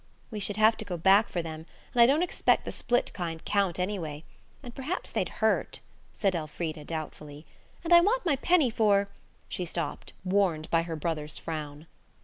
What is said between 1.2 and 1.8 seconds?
for them,